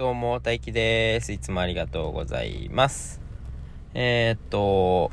[0.00, 1.30] どうも、大輝です。
[1.30, 3.20] いつもありがとうございます。
[3.92, 5.10] えー、っと、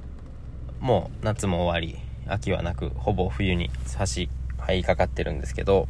[0.80, 5.90] もう夏も終わり、秋はなく、ほぼ冬に差し入りかかってるんですけど、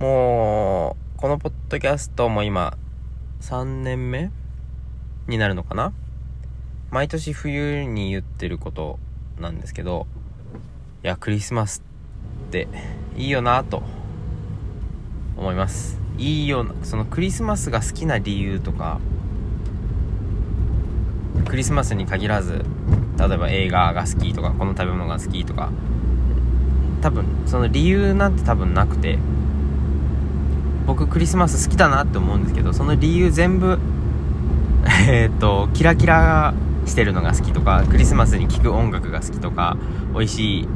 [0.00, 2.76] もう、このポッドキャストも今、
[3.40, 4.32] 3年目
[5.28, 5.92] になるのかな？
[6.90, 8.98] 毎年冬に言ってること
[9.38, 10.08] なんですけど、
[11.04, 11.84] いや、クリスマス
[12.48, 12.66] って
[13.16, 13.84] いいよなと
[15.36, 16.07] 思います。
[16.18, 19.00] いいようなそのクリスマスが好きな理由とか
[21.46, 22.64] クリスマスに限らず
[23.18, 25.70] 例えば映画が好きとかこの食べ物が好きとか
[27.00, 29.18] 多分その理由なんて多分なくて
[30.86, 33.78] 僕クリスマス好きだなって思うんですけどその理由全部
[35.08, 36.54] えっとキラキラ
[36.86, 39.76] してるのが好きとかクリスマスに聴く音楽が好きとか
[40.14, 40.68] 美味しい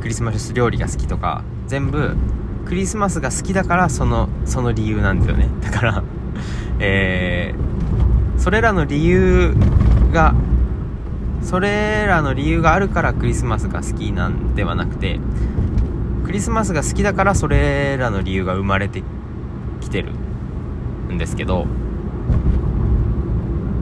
[0.00, 2.16] クリスマス料理が好きとか全部
[2.66, 5.48] クリスマスが好きだからそのその理由なんですよね。
[5.60, 6.02] だから
[6.78, 9.54] えー、それらの理由
[10.12, 10.34] が
[11.42, 15.20] それらの理由があるからクリスマスが好きなんではなくて
[16.24, 19.02] クリスマスが好きだからそれらの理由が生まれて
[19.80, 20.12] きてる
[21.10, 21.66] んですけど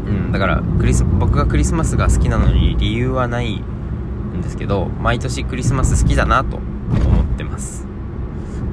[0.07, 7.90] うんだからクリス僕がクリスマスが好きなのに理由はないんですけど毎年クリスマス好きだなと思ってます。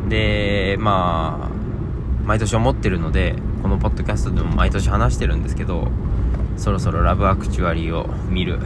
[0.09, 5.87] でまあ毎年思ってるのでこのポッドキャストでも毎年話してるんですけど
[6.57, 8.59] そろそろラブアクチュアリーを見る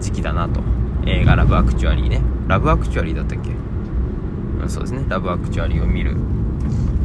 [0.00, 0.60] 時期だなと。
[1.06, 2.20] 映画ラブアクチュアリーね。
[2.48, 3.50] ラブアクチュアリーだったっけ？
[4.62, 5.04] うんそうですね。
[5.08, 6.16] ラブアクチュアリーを見る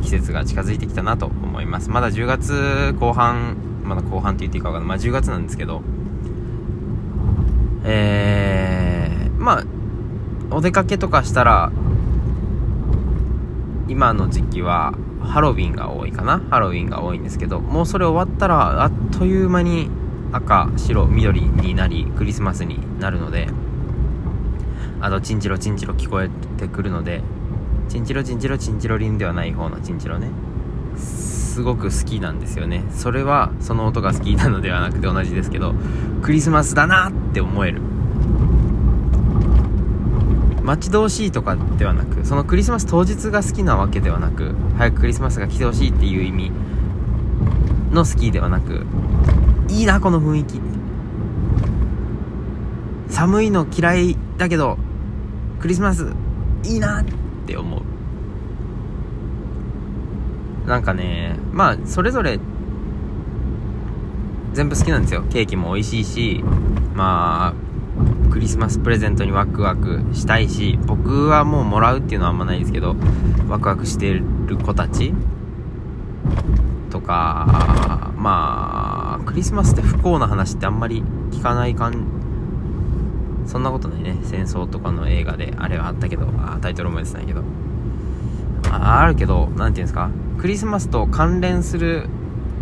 [0.02, 1.90] 季節が近づいてきたなと思います。
[1.90, 4.98] まだ10月後半まだ後半って言っていいか分かんない。
[4.98, 5.82] まあ10月なんですけど
[7.86, 9.64] えー、まあ
[10.52, 11.72] お出かけとかしたら
[13.94, 16.42] 今の時期はハロウィンが多いかな。
[16.50, 19.88] ハロウィンが多いんですけどもうそれ終わったらあっという間に
[20.32, 23.50] 赤白緑になりクリスマスになるので
[25.00, 27.22] あとチンチロチンチロ聞こえてくるので
[27.88, 30.30] チンチロチンチロチンチロリンではない方のチンチロね。
[30.98, 32.84] すごく好きなんですよね。
[32.90, 35.76] それはその音が好きなのではなくて同じですけど
[36.24, 37.84] クリスマスだなって思える。
[40.64, 46.52] 待ち遠しいとかではなくそのクリスマス当日が好きなわけではなく早くクリスマスが来てほしいっていう意味
[47.92, 48.86] の好きではなく
[49.70, 50.62] いいなこの雰囲気。
[53.10, 54.78] 寒いの嫌いだけど
[55.60, 56.14] クリスマス
[56.64, 57.06] いいなっ
[57.46, 57.82] て思う。
[60.68, 62.40] なんかねまあそれぞれ
[64.54, 65.24] 全部好きなんですよ。
[65.30, 66.44] ケーキも美味しいし
[66.96, 67.63] まあ
[68.34, 72.96] クリスマスプレゼントにワクワクしたいし僕はもうもらうっていうのはあんまないですけど
[73.48, 74.24] ワクワクしてる
[74.58, 75.14] 子たち
[76.90, 82.08] とかまあクリスマスって不幸な話ってあんまり聞かない感
[83.46, 84.18] そんなことないね。
[84.24, 87.44] 戦争とかの映画であれはあったけどあタイトル思い出せないけど。
[88.72, 90.10] ああるけど何て言うんですか？
[90.40, 92.08] クリスマスと関連する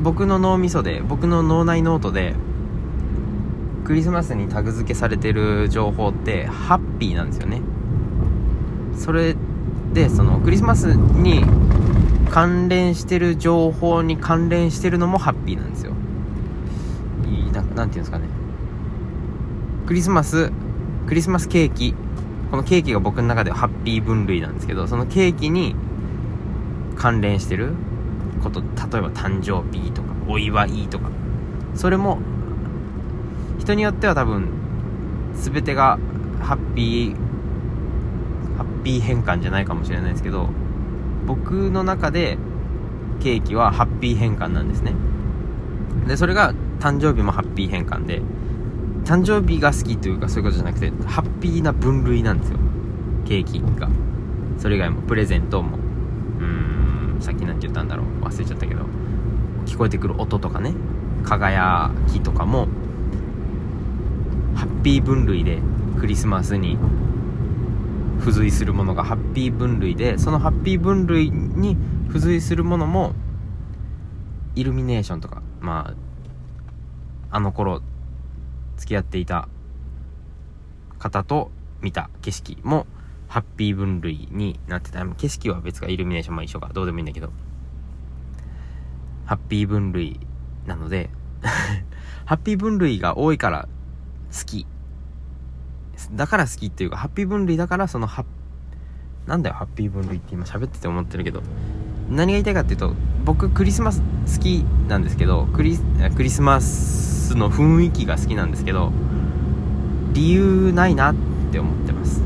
[0.02, 2.36] 僕の脳みそで僕の脳内ノートで
[3.92, 7.62] クリスマスにタグ付けされてる情報ってハッピーなんですよね。
[8.96, 9.36] それ
[9.94, 11.44] でそのクリスマスに
[12.30, 15.92] 関連してる情報に関連してるのもハッピーなんですよ。
[17.30, 18.28] いいななんていうんですかね。
[19.88, 20.54] クリスマス
[21.06, 21.94] クリスマスケーキ。
[22.50, 25.76] このケーキが僕の中ではハッピー分類なんですけどそのケーキに
[26.96, 27.74] 関連してる
[28.42, 31.10] こと例えば誕生日とかお祝いとか
[31.76, 32.20] それも
[33.62, 34.50] 人によっては多分
[35.36, 36.00] 全てが
[36.42, 37.16] ハッピー
[38.58, 40.50] ハッピー変換じゃないかもしれないですけど
[41.28, 42.40] 僕の中で
[43.20, 44.96] ケーキはハッピー変換なんですね。
[46.08, 48.24] でそれが誕生日もハッピー変換で
[49.06, 52.58] 誕生日が好きというかそういうことじゃなくてハッピーな分類なんですよ。
[53.26, 53.88] ケーキが。
[54.58, 55.78] それ以外もプレゼントも。
[55.78, 58.26] うーんさっき何て言ったんだろう。
[58.26, 58.82] 忘れちゃったけど。
[59.68, 60.74] 聞こえてくる音とかね。
[61.24, 62.68] 輝きとかも
[64.82, 65.60] ッピー分類で
[66.00, 66.76] クリスマスに
[68.20, 73.14] 付随するものがハッピー分類でそのハッピー分類に付随するものも
[74.56, 75.94] イルミネーションとかま
[77.30, 77.84] ああの頃
[78.78, 79.48] 付き合っていた
[80.98, 81.52] 方と
[81.82, 82.88] 見た景色も
[83.28, 85.06] ハッピー分類になってた。
[85.06, 86.72] 景色は別かイルミネーションも一緒か。
[86.74, 87.32] どうでもいいんだけど。
[89.26, 90.20] ハッピー分類
[90.66, 91.10] なので。
[92.26, 93.70] ハッピー分類が多いから
[94.32, 94.66] 好き。
[96.14, 98.26] だから好きっていうか、ハッピー分類だからそのハ
[99.28, 101.42] なんだよ、ハッピー分類って今喋ってて思ってるけど、
[102.10, 102.94] 何が言いたいかっていうと、
[103.24, 105.78] 僕クリスマス好きなんですけどクリ
[106.16, 108.92] クリスマスの雰囲気が好きなんですけど
[110.14, 111.16] 理由ないなっ
[111.52, 112.22] て思ってます。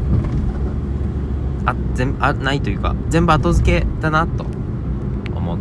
[1.66, 4.46] あ全あないというか全部後付けだなと
[5.36, 5.60] 思っ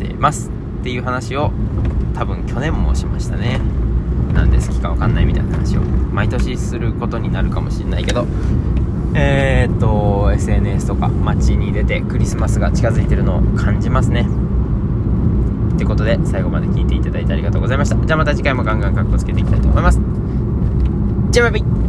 [0.00, 0.50] てます
[0.80, 1.52] っていう話を
[2.14, 3.60] 多分去年もしましたね。
[4.38, 8.24] なんで好きか分かんないみたいな話を毎年することになるかもしれないけど
[9.14, 14.28] えー、っと SNS とか街に出てクリスマスが近づいてるのを感じますね。
[15.74, 17.96] ってことで最後まで聞いていただいてありがとうございました。
[17.96, 19.98] じゃあまた次回もガンガンかっこつけていきたいと思います。
[21.30, 21.87] じゃあバイバイ。